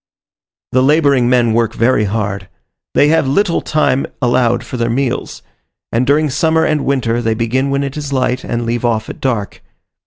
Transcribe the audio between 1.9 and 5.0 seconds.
hard. They have little time allowed for their